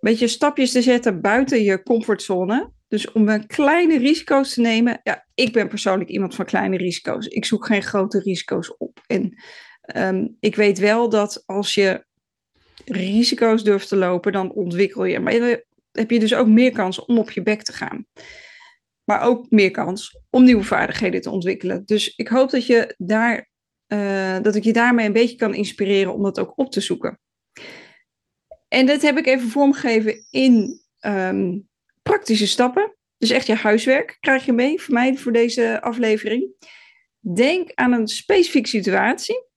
beetje 0.00 0.28
stapjes 0.28 0.72
te 0.72 0.82
zetten 0.82 1.20
buiten 1.20 1.62
je 1.62 1.82
comfortzone. 1.82 2.72
Dus 2.88 3.12
om 3.12 3.28
een 3.28 3.46
kleine 3.46 3.98
risico's 3.98 4.54
te 4.54 4.60
nemen. 4.60 5.00
Ja, 5.02 5.26
ik 5.34 5.52
ben 5.52 5.68
persoonlijk 5.68 6.10
iemand 6.10 6.34
van 6.34 6.44
kleine 6.44 6.76
risico's. 6.76 7.26
Ik 7.26 7.44
zoek 7.44 7.66
geen 7.66 7.82
grote 7.82 8.18
risico's 8.18 8.74
op. 8.78 9.00
En 9.06 9.42
um, 9.96 10.36
ik 10.40 10.56
weet 10.56 10.78
wel 10.78 11.08
dat 11.08 11.42
als 11.46 11.74
je 11.74 12.06
risico's 12.84 13.64
durft 13.64 13.88
te 13.88 13.96
lopen, 13.96 14.32
dan 14.32 14.52
ontwikkel 14.52 15.04
je. 15.04 15.20
Maar 15.20 15.38
dan 15.38 15.60
heb 15.92 16.10
je 16.10 16.18
dus 16.18 16.34
ook 16.34 16.46
meer 16.46 16.72
kans 16.72 17.04
om 17.04 17.18
op 17.18 17.30
je 17.30 17.42
bek 17.42 17.62
te 17.62 17.72
gaan. 17.72 18.06
Maar 19.04 19.20
ook 19.20 19.50
meer 19.50 19.70
kans 19.70 20.20
om 20.30 20.44
nieuwe 20.44 20.62
vaardigheden 20.62 21.20
te 21.20 21.30
ontwikkelen. 21.30 21.82
Dus 21.84 22.14
ik 22.16 22.28
hoop 22.28 22.50
dat, 22.50 22.66
je 22.66 22.94
daar, 22.98 23.50
uh, 23.88 24.38
dat 24.42 24.54
ik 24.54 24.64
je 24.64 24.72
daarmee 24.72 25.06
een 25.06 25.12
beetje 25.12 25.36
kan 25.36 25.54
inspireren 25.54 26.14
om 26.14 26.22
dat 26.22 26.38
ook 26.38 26.52
op 26.56 26.72
te 26.72 26.80
zoeken. 26.80 27.20
En 28.68 28.86
dat 28.86 29.02
heb 29.02 29.18
ik 29.18 29.26
even 29.26 29.48
vormgegeven 29.48 30.26
in 30.30 30.80
um, 31.00 31.68
praktische 32.02 32.46
stappen. 32.46 32.96
Dus 33.18 33.30
echt 33.30 33.46
je 33.46 33.54
huiswerk 33.54 34.16
krijg 34.20 34.44
je 34.44 34.52
mee 34.52 34.80
voor 34.80 34.94
mij 34.94 35.16
voor 35.16 35.32
deze 35.32 35.82
aflevering. 35.82 36.52
Denk 37.34 37.70
aan 37.74 37.92
een 37.92 38.08
specifieke 38.08 38.68
situatie 38.68 39.47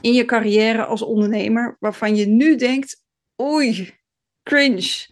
in 0.00 0.12
je 0.12 0.24
carrière 0.24 0.84
als 0.84 1.02
ondernemer 1.02 1.76
waarvan 1.80 2.16
je 2.16 2.26
nu 2.26 2.56
denkt: 2.56 3.02
oei, 3.42 3.94
cringe. 4.42 5.06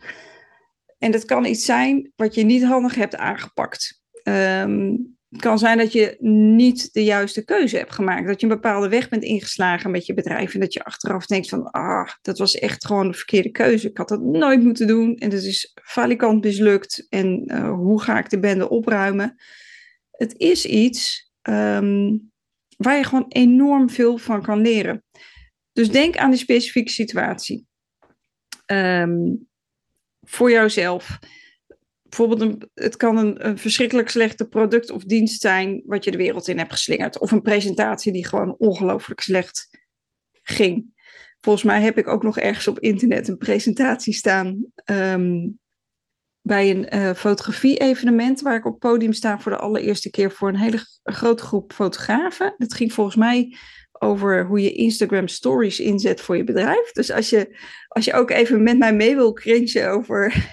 En 0.99 1.11
dat 1.11 1.25
kan 1.25 1.45
iets 1.45 1.65
zijn 1.65 2.13
wat 2.17 2.35
je 2.35 2.45
niet 2.45 2.65
handig 2.65 2.95
hebt 2.95 3.17
aangepakt. 3.17 4.03
Um, 4.23 5.17
het 5.35 5.43
kan 5.43 5.59
zijn 5.59 5.79
dat 5.79 5.93
je 5.93 6.17
niet 6.21 6.93
de 6.93 7.05
juiste 7.05 7.45
keuze 7.45 7.77
hebt 7.77 7.93
gemaakt. 7.93 8.27
Dat 8.27 8.41
je 8.41 8.47
een 8.47 8.53
bepaalde 8.53 8.89
weg 8.89 9.09
bent 9.09 9.23
ingeslagen 9.23 9.91
met 9.91 10.07
je 10.07 10.15
bedrijf. 10.15 10.55
En 10.55 10.61
dat 10.61 10.73
je 10.73 10.85
achteraf 10.85 11.27
denkt 11.27 11.49
van, 11.49 11.71
ah, 11.71 12.09
dat 12.23 12.39
was 12.39 12.55
echt 12.55 12.87
gewoon 12.87 13.09
de 13.09 13.17
verkeerde 13.17 13.51
keuze. 13.51 13.89
Ik 13.89 13.97
had 13.97 14.09
dat 14.09 14.23
nooit 14.23 14.63
moeten 14.63 14.87
doen. 14.87 15.17
En 15.17 15.31
dat 15.31 15.43
is 15.43 15.73
valikant 15.75 16.45
mislukt. 16.45 17.07
En 17.09 17.43
uh, 17.47 17.73
hoe 17.73 18.03
ga 18.03 18.19
ik 18.19 18.31
de 18.31 18.39
bende 18.39 18.69
opruimen? 18.69 19.37
Het 20.11 20.35
is 20.39 20.67
iets 20.67 21.33
um, 21.43 22.33
waar 22.77 22.97
je 22.97 23.05
gewoon 23.05 23.27
enorm 23.29 23.91
veel 23.91 24.19
van 24.19 24.43
kan 24.43 24.61
leren. 24.61 25.05
Dus 25.73 25.91
denk 25.91 26.17
aan 26.17 26.31
die 26.31 26.39
specifieke 26.39 26.91
situatie. 26.91 27.67
Um, 28.67 29.49
voor 30.21 30.51
jouzelf 30.51 31.19
bijvoorbeeld, 32.17 32.67
het 32.75 32.97
kan 32.97 33.17
een, 33.17 33.59
verschrikkelijk 33.59 34.09
slechte 34.09 34.49
product 34.49 34.91
of 34.91 35.05
dienst 35.05 35.41
zijn 35.41 35.83
wat 35.87 36.05
je 36.05 36.11
de 36.11 36.17
wereld 36.17 36.49
in 36.49 36.59
hebt 36.59 36.73
geslingerd. 36.73 37.19
Of 37.19 37.31
een 37.31 37.43
presentatie 37.43 38.13
die 38.13 38.27
gewoon 38.27 38.57
ongelooflijk 38.59 39.21
slecht 39.21 39.69
ging. 40.43 40.93
Volgens 41.41 41.65
mij 41.65 41.83
heb 41.83 41.99
ik 41.99 42.09
ook 42.09 42.23
nog 42.23 42.39
ergens 42.39 42.69
op 42.69 42.79
internet 42.79 43.29
een 43.29 43.37
presentatie 43.37 44.13
staan 44.13 44.65
um, 44.91 45.59
bij 46.47 46.71
een 46.71 46.95
uh, 46.95 47.15
fotografie-evenement 47.15 48.41
waar 48.41 48.57
ik 48.57 48.65
op 48.65 48.79
podium 48.79 49.13
sta 49.13 49.39
voor 49.41 49.53
de 49.53 49.59
allereerste 49.59 50.11
keer 50.11 50.31
voor 50.31 50.49
een 50.49 50.57
hele 50.57 50.87
grote 51.03 51.43
groep 51.43 51.73
fotografen. 51.73 52.55
Dat 52.59 52.75
ging 52.75 52.93
volgens 52.93 53.17
mij 53.17 53.57
over 53.93 54.47
hoe 54.47 54.63
je 54.63 54.73
Instagram 54.73 55.29
stories 55.29 55.81
inzet 55.81 56.21
voor 56.21 56.37
je 56.37 56.45
bedrijf. 56.45 56.93
Dus 56.93 57.11
als 57.11 57.31
je, 57.31 57.59
als 57.89 58.05
je 58.05 58.13
ook 58.13 58.31
even 58.31 58.63
met 58.63 58.79
mij 58.79 58.95
mee 58.95 59.15
wil 59.15 59.33
cringen 59.33 59.91
over 59.91 60.49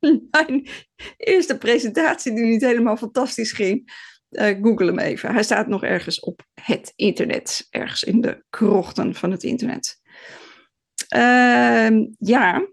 mijn 0.30 0.68
eerste 1.16 1.58
presentatie 1.58 2.34
die 2.34 2.44
niet 2.44 2.64
helemaal 2.64 2.96
fantastisch 2.96 3.52
ging. 3.52 4.06
Uh, 4.30 4.62
Google 4.62 4.86
hem 4.86 4.98
even. 4.98 5.32
Hij 5.32 5.42
staat 5.42 5.66
nog 5.66 5.84
ergens 5.84 6.20
op 6.20 6.42
het 6.62 6.92
internet. 6.96 7.66
Ergens 7.70 8.02
in 8.02 8.20
de 8.20 8.44
krochten 8.50 9.14
van 9.14 9.30
het 9.30 9.42
internet. 9.42 10.00
Uh, 11.16 12.06
ja. 12.18 12.68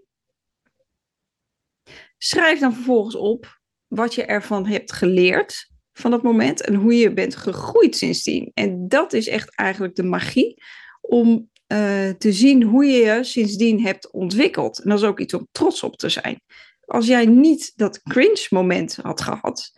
Schrijf 2.26 2.58
dan 2.58 2.74
vervolgens 2.74 3.14
op 3.14 3.60
wat 3.86 4.14
je 4.14 4.24
ervan 4.24 4.66
hebt 4.66 4.92
geleerd 4.92 5.70
van 5.92 6.10
dat 6.10 6.22
moment 6.22 6.60
en 6.60 6.74
hoe 6.74 6.96
je 6.96 7.12
bent 7.12 7.36
gegroeid 7.36 7.96
sindsdien. 7.96 8.50
En 8.54 8.88
dat 8.88 9.12
is 9.12 9.28
echt 9.28 9.54
eigenlijk 9.54 9.94
de 9.94 10.02
magie 10.02 10.62
om 11.00 11.50
uh, 11.72 12.10
te 12.10 12.32
zien 12.32 12.62
hoe 12.62 12.84
je 12.84 13.04
je 13.04 13.24
sindsdien 13.24 13.82
hebt 13.82 14.12
ontwikkeld. 14.12 14.82
En 14.82 14.88
dat 14.88 14.98
is 14.98 15.04
ook 15.04 15.20
iets 15.20 15.34
om 15.34 15.48
trots 15.52 15.82
op 15.82 15.96
te 15.96 16.08
zijn 16.08 16.40
als 16.86 17.06
jij 17.06 17.26
niet 17.26 17.72
dat 17.76 18.02
cringe 18.02 18.46
moment 18.50 18.96
had 19.02 19.20
gehad, 19.20 19.72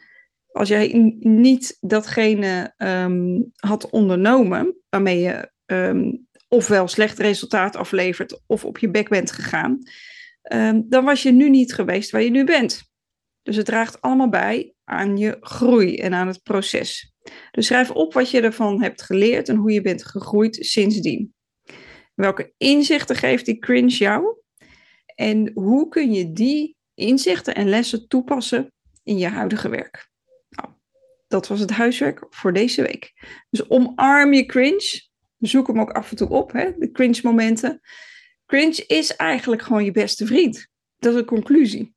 als 0.53 0.69
jij 0.69 1.15
niet 1.19 1.77
datgene 1.81 2.75
um, 2.77 3.51
had 3.57 3.91
ondernomen 3.91 4.77
waarmee 4.89 5.21
je 5.21 5.51
um, 5.67 6.27
ofwel 6.49 6.89
slecht 6.89 7.19
resultaat 7.19 7.77
aflevert 7.77 8.41
of 8.47 8.65
op 8.65 8.79
je 8.79 8.91
bek 8.91 9.09
bent 9.09 9.33
gegaan, 9.33 9.79
um, 10.53 10.87
dan 10.89 11.05
was 11.05 11.23
je 11.23 11.33
nu 11.33 11.51
niet 11.51 11.75
geweest 11.75 12.11
waar 12.11 12.23
je 12.23 12.31
nu 12.31 12.45
bent. 12.45 12.83
Dus 13.43 13.57
het 13.57 13.67
draagt 13.67 14.01
allemaal 14.01 14.29
bij 14.29 14.75
aan 14.85 15.17
je 15.17 15.37
groei 15.41 15.97
en 15.97 16.15
aan 16.15 16.27
het 16.27 16.43
proces. 16.43 17.13
Dus 17.51 17.67
schrijf 17.67 17.91
op 17.91 18.13
wat 18.13 18.31
je 18.31 18.41
ervan 18.41 18.83
hebt 18.83 19.03
geleerd 19.03 19.49
en 19.49 19.57
hoe 19.57 19.73
je 19.73 19.81
bent 19.81 20.05
gegroeid 20.05 20.57
sindsdien. 20.61 21.35
Welke 22.15 22.53
inzichten 22.57 23.17
geeft 23.17 23.45
die 23.45 23.59
cringe 23.59 23.97
jou? 23.97 24.37
En 25.15 25.51
hoe 25.55 25.89
kun 25.89 26.13
je 26.13 26.33
die 26.33 26.77
inzichten 26.95 27.55
en 27.55 27.69
lessen 27.69 28.09
toepassen 28.09 28.73
in 29.03 29.19
je 29.19 29.29
huidige 29.29 29.69
werk? 29.69 30.11
Nou, 30.49 30.69
dat 31.29 31.49
was 31.49 31.61
het 31.61 31.71
huiswerk 31.71 32.27
voor 32.31 32.53
deze 32.53 32.83
week. 32.83 33.13
Dus 33.51 33.71
omarm 33.71 34.33
je 34.33 34.47
cringe. 34.47 35.07
Zoek 35.39 35.67
hem 35.67 35.81
ook 35.81 35.91
af 35.91 36.11
en 36.11 36.17
toe 36.17 36.29
op, 36.29 36.53
hè? 36.53 36.73
de 36.79 36.91
cringe 36.91 37.21
momenten. 37.23 37.81
Cringe 38.49 38.85
is 38.87 39.17
eigenlijk 39.17 39.63
gewoon 39.63 39.85
je 39.85 39.91
beste 39.91 40.27
vriend. 40.27 40.69
Dat 40.99 41.13
is 41.13 41.19
een 41.19 41.27
conclusie. 41.27 41.95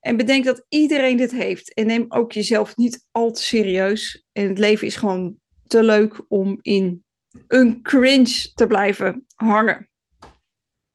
En 0.00 0.16
bedenk 0.16 0.44
dat 0.44 0.64
iedereen 0.68 1.16
dit 1.16 1.30
heeft. 1.30 1.74
En 1.74 1.86
neem 1.86 2.04
ook 2.08 2.32
jezelf 2.32 2.76
niet 2.76 3.06
al 3.10 3.32
te 3.32 3.42
serieus. 3.42 4.24
En 4.32 4.48
het 4.48 4.58
leven 4.58 4.86
is 4.86 4.96
gewoon 4.96 5.38
te 5.66 5.82
leuk 5.82 6.24
om 6.28 6.58
in 6.62 7.04
een 7.46 7.82
cringe 7.82 8.52
te 8.54 8.66
blijven 8.66 9.26
hangen. 9.34 9.90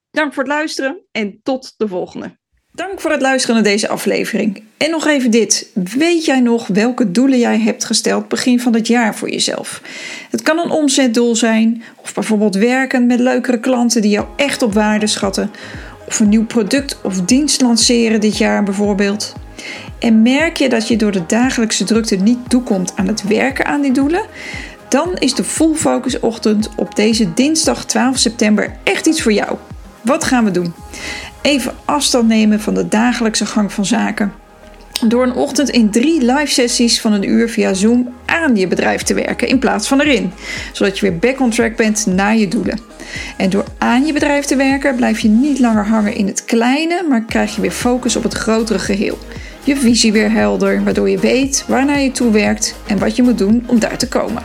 Dank 0.10 0.34
voor 0.34 0.44
het 0.44 0.52
luisteren 0.52 1.06
en 1.12 1.40
tot 1.44 1.74
de 1.78 1.88
volgende. 1.88 2.40
Dank 2.76 3.02
voor 3.02 3.12
het 3.12 3.22
luisteren 3.22 3.56
naar 3.56 3.72
deze 3.72 3.88
aflevering. 3.88 4.64
En 4.78 4.92
nog 4.92 5.08
even 5.08 5.32
dit. 5.32 5.70
Weet 5.74 6.26
jij 6.26 6.40
nog 6.40 6.68
welke 6.68 7.12
doelen 7.12 7.40
jij 7.40 7.60
hebt 7.60 7.86
gesteld 7.86 8.28
begin 8.28 8.60
van 8.60 8.74
het 8.74 8.88
jaar 8.88 9.16
voor 9.16 9.30
jezelf? 9.30 9.82
Het 10.30 10.42
kan 10.42 10.60
een 10.60 10.70
omzetdoel 10.70 11.36
zijn, 11.36 11.84
of 11.96 12.14
bijvoorbeeld 12.14 12.56
werken 12.56 13.08
met 13.08 13.20
leukere 13.20 13.60
klanten 13.60 14.02
die 14.02 14.12
jou 14.12 14.26
echt 14.36 14.62
op 14.62 14.74
waarde 14.74 15.08
schatten, 15.08 15.52
of 16.08 16.20
een 16.20 16.30
nieuw 16.30 16.46
product 16.46 17.02
of 17.04 17.22
dienst 17.22 17.62
lanceren 17.62 18.22
dit 18.22 18.38
jaar 18.38 18.64
bijvoorbeeld. 18.64 19.34
En 20.00 20.22
merk 20.22 20.58
je 20.58 20.70
dat 20.70 20.88
je 20.88 20.96
door 20.96 21.12
de 21.12 21.26
dagelijkse 21.26 21.84
drukte 21.84 22.16
niet 22.16 22.50
toekomt 22.50 22.94
aan 22.96 23.08
het 23.08 23.28
werken 23.28 23.66
aan 23.66 23.82
die 23.82 23.94
doelen, 23.94 24.26
dan 24.90 25.18
is 25.18 25.34
de 25.34 25.44
Full 25.44 25.74
Focus 25.74 26.20
Ochtend 26.20 26.70
op 26.76 26.96
deze 26.96 27.34
dinsdag 27.34 27.86
12 27.86 28.18
september 28.18 28.78
echt 28.84 29.06
iets 29.06 29.22
voor 29.22 29.34
jou. 29.34 29.58
Wat 30.04 30.24
gaan 30.24 30.44
we 30.44 30.52
doen? 30.52 30.74
Even 31.44 31.74
afstand 31.86 32.28
nemen 32.28 32.60
van 32.60 32.74
de 32.74 32.88
dagelijkse 32.88 33.46
gang 33.46 33.74
van 33.74 33.86
zaken. 33.86 34.34
Door 35.08 35.24
een 35.24 35.34
ochtend 35.34 35.70
in 35.70 35.90
drie 35.90 36.22
live 36.22 36.48
sessies 36.48 37.02
van 37.02 37.14
een 37.14 37.30
uur 37.30 37.50
via 37.50 37.74
Zoom 37.74 38.14
aan 38.26 38.56
je 38.56 38.68
bedrijf 38.68 39.02
te 39.02 39.14
werken 39.14 39.48
in 39.48 39.60
plaats 39.60 39.88
van 39.88 40.02
erin. 40.02 40.32
Zodat 40.72 41.00
je 41.00 41.10
weer 41.10 41.20
back 41.20 41.40
on 41.40 41.50
track 41.50 41.76
bent 41.76 42.06
naar 42.06 42.38
je 42.38 42.48
doelen. 42.48 42.80
En 43.38 43.50
door 43.50 43.66
aan 43.78 44.06
je 44.06 44.14
bedrijf 44.14 44.46
te 44.46 44.56
werken 44.56 44.96
blijf 44.96 45.20
je 45.20 45.28
niet 45.28 45.60
langer 45.60 45.86
hangen 45.86 46.16
in 46.16 46.28
het 46.28 46.46
kleine, 46.46 47.06
maar 47.10 47.24
krijg 47.24 47.56
je 47.56 47.62
weer 47.62 47.72
focus 47.72 48.16
op 48.16 48.24
het 48.24 48.34
grotere 48.34 48.80
geheel. 48.80 49.18
Je 49.64 49.76
visie 49.76 50.12
weer 50.12 50.32
helder, 50.32 50.84
waardoor 50.84 51.10
je 51.10 51.20
weet 51.20 51.66
waarnaar 51.68 52.00
je 52.00 52.12
toe 52.12 52.32
werkt 52.32 52.76
en 52.88 53.00
wat 53.00 53.16
je 53.16 53.24
moet 53.24 53.38
doen 53.38 53.64
om 53.68 53.80
daar 53.80 53.98
te 53.98 54.08
komen. 54.08 54.44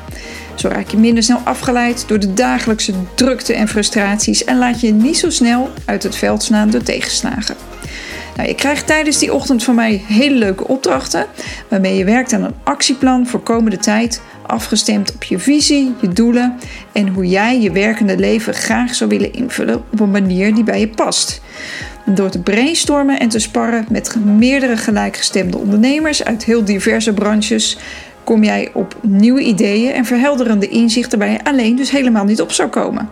Zo 0.58 0.68
raak 0.68 0.88
je 0.88 0.96
minder 0.96 1.22
snel 1.22 1.40
afgeleid 1.44 2.04
door 2.08 2.18
de 2.18 2.34
dagelijkse 2.34 2.92
drukte 3.14 3.54
en 3.54 3.68
frustraties 3.68 4.44
en 4.44 4.58
laat 4.58 4.80
je 4.80 4.92
niet 4.92 5.18
zo 5.18 5.30
snel 5.30 5.70
uit 5.84 6.02
het 6.02 6.16
veld 6.16 6.42
slaan 6.42 6.70
door 6.70 6.82
tegenslagen. 6.82 7.56
Nou, 8.36 8.48
je 8.48 8.54
krijgt 8.54 8.86
tijdens 8.86 9.18
die 9.18 9.34
ochtend 9.34 9.64
van 9.64 9.74
mij 9.74 10.02
hele 10.06 10.34
leuke 10.34 10.68
opdrachten, 10.68 11.26
waarmee 11.68 11.96
je 11.96 12.04
werkt 12.04 12.32
aan 12.32 12.42
een 12.42 12.54
actieplan 12.62 13.26
voor 13.26 13.40
komende 13.40 13.76
tijd, 13.76 14.20
afgestemd 14.46 15.14
op 15.14 15.22
je 15.22 15.38
visie, 15.38 15.94
je 16.00 16.08
doelen 16.08 16.58
en 16.92 17.08
hoe 17.08 17.26
jij 17.26 17.60
je 17.60 17.72
werkende 17.72 18.18
leven 18.18 18.54
graag 18.54 18.94
zou 18.94 19.10
willen 19.10 19.32
invullen 19.32 19.82
op 19.92 20.00
een 20.00 20.10
manier 20.10 20.54
die 20.54 20.64
bij 20.64 20.80
je 20.80 20.88
past. 20.88 21.40
Door 22.04 22.30
te 22.30 22.42
brainstormen 22.42 23.20
en 23.20 23.28
te 23.28 23.38
sparren 23.38 23.86
met 23.90 24.16
meerdere 24.24 24.76
gelijkgestemde 24.76 25.58
ondernemers 25.58 26.24
uit 26.24 26.44
heel 26.44 26.64
diverse 26.64 27.12
branches, 27.12 27.78
kom 28.28 28.44
jij 28.44 28.70
op 28.72 28.96
nieuwe 29.02 29.42
ideeën 29.42 29.92
en 29.92 30.04
verhelderende 30.04 30.68
inzichten 30.68 31.18
waar 31.18 31.30
je 31.30 31.44
alleen 31.44 31.76
dus 31.76 31.90
helemaal 31.90 32.24
niet 32.24 32.40
op 32.40 32.52
zou 32.52 32.68
komen. 32.68 33.08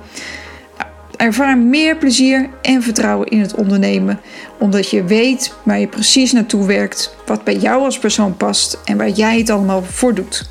Ervaar 1.16 1.58
meer 1.58 1.96
plezier 1.96 2.48
en 2.62 2.82
vertrouwen 2.82 3.28
in 3.28 3.40
het 3.40 3.54
ondernemen, 3.54 4.20
omdat 4.58 4.90
je 4.90 5.04
weet 5.04 5.54
waar 5.62 5.78
je 5.80 5.86
precies 5.86 6.32
naartoe 6.32 6.66
werkt, 6.66 7.16
wat 7.26 7.44
bij 7.44 7.56
jou 7.56 7.84
als 7.84 7.98
persoon 7.98 8.36
past 8.36 8.78
en 8.84 8.96
waar 8.96 9.08
jij 9.08 9.38
het 9.38 9.50
allemaal 9.50 9.82
voor 9.82 10.14
doet. 10.14 10.48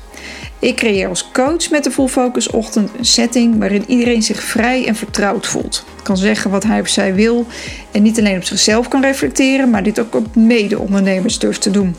Ik 0.58 0.76
creëer 0.76 1.08
als 1.08 1.30
coach 1.32 1.70
met 1.70 1.84
de 1.84 1.90
Full 1.90 2.08
Focus 2.08 2.50
Ochtend 2.50 2.90
een 2.98 3.04
setting 3.04 3.58
waarin 3.58 3.84
iedereen 3.86 4.22
zich 4.22 4.42
vrij 4.42 4.86
en 4.86 4.96
vertrouwd 4.96 5.46
voelt. 5.46 5.84
Kan 6.02 6.16
zeggen 6.16 6.50
wat 6.50 6.64
hij 6.64 6.80
of 6.80 6.88
zij 6.88 7.14
wil 7.14 7.46
en 7.90 8.02
niet 8.02 8.18
alleen 8.18 8.36
op 8.36 8.44
zichzelf 8.44 8.88
kan 8.88 9.02
reflecteren, 9.02 9.70
maar 9.70 9.82
dit 9.82 10.00
ook 10.00 10.14
op 10.14 10.34
mede-ondernemers 10.36 11.38
durft 11.38 11.62
te 11.62 11.70
doen. 11.70 11.96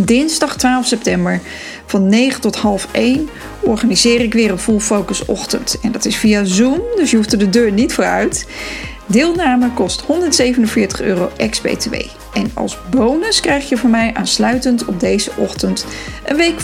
Dinsdag 0.00 0.56
12 0.56 0.86
september 0.86 1.40
van 1.86 2.08
9 2.08 2.40
tot 2.40 2.56
half 2.56 2.88
1 2.92 3.28
organiseer 3.60 4.20
ik 4.20 4.32
weer 4.32 4.50
een 4.50 4.58
full 4.58 4.80
focus 4.80 5.24
ochtend. 5.24 5.78
En 5.82 5.92
dat 5.92 6.04
is 6.04 6.16
via 6.16 6.44
Zoom, 6.44 6.80
dus 6.96 7.10
je 7.10 7.16
hoeft 7.16 7.32
er 7.32 7.38
de 7.38 7.50
deur 7.50 7.72
niet 7.72 7.92
voor 7.92 8.04
uit. 8.04 8.46
Deelname 9.06 9.70
kost 9.70 10.00
147 10.00 11.00
euro 11.00 11.30
ex-BTW. 11.36 11.94
En 12.34 12.50
als 12.54 12.78
bonus 12.90 13.40
krijg 13.40 13.68
je 13.68 13.76
van 13.76 13.90
mij 13.90 14.14
aansluitend 14.14 14.84
op 14.84 15.00
deze 15.00 15.30
ochtend 15.36 15.86
een 16.26 16.36
week 16.36 16.60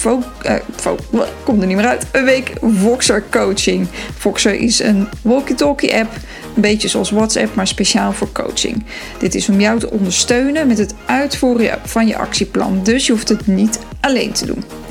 komt 1.45 1.61
er 1.61 1.67
niet 1.67 1.77
meer 1.77 1.87
uit, 1.87 2.07
een 2.13 2.25
week 2.25 2.53
Voxer 2.61 3.25
coaching. 3.31 3.89
Voxer 4.17 4.55
is 4.55 4.79
een 4.79 5.09
walkie-talkie 5.23 5.95
app, 5.95 6.11
een 6.55 6.63
beetje 6.63 6.89
zoals 6.89 7.11
WhatsApp, 7.11 7.55
maar 7.55 7.67
speciaal 7.67 8.13
voor 8.13 8.33
coaching. 8.33 8.85
Dit 9.19 9.35
is 9.35 9.49
om 9.49 9.61
jou 9.61 9.79
te 9.79 9.91
ondersteunen 9.91 10.67
met 10.67 10.79
het 10.79 10.95
uitvoeren 11.07 11.79
van 11.85 12.07
je 12.07 12.17
actieplan, 12.17 12.81
dus 12.83 13.07
je 13.07 13.13
hoeft 13.13 13.29
het 13.29 13.47
niet 13.47 13.79
alleen 14.01 14.33
te 14.33 14.47
doen. 14.47 14.82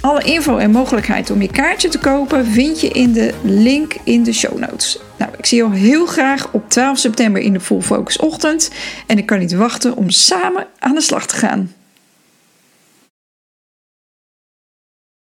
Alle 0.00 0.22
info 0.22 0.56
en 0.56 0.70
mogelijkheid 0.70 1.30
om 1.30 1.42
je 1.42 1.50
kaartje 1.50 1.88
te 1.88 1.98
kopen 1.98 2.46
vind 2.46 2.80
je 2.80 2.88
in 2.88 3.12
de 3.12 3.34
link 3.42 3.96
in 4.04 4.22
de 4.22 4.32
show 4.32 4.58
notes. 4.58 4.98
Nou, 5.18 5.30
ik 5.38 5.46
zie 5.46 5.58
jou 5.58 5.74
heel 5.74 6.06
graag 6.06 6.52
op 6.52 6.70
12 6.70 6.98
september 6.98 7.42
in 7.42 7.52
de 7.52 7.60
Full 7.60 7.80
Focus 7.80 8.18
ochtend 8.18 8.70
en 9.06 9.18
ik 9.18 9.26
kan 9.26 9.38
niet 9.38 9.52
wachten 9.52 9.96
om 9.96 10.10
samen 10.10 10.66
aan 10.78 10.94
de 10.94 11.00
slag 11.00 11.26
te 11.26 11.36
gaan. 11.36 11.72